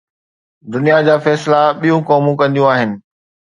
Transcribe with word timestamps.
دنيا 0.73 0.97
جا 1.07 1.15
فيصلا 1.23 1.61
ٻيون 1.81 2.03
قومون 2.09 2.35
ڪنديون 2.43 2.69
آهن. 2.75 2.99